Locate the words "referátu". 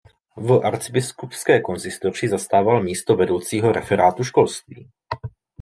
3.71-4.23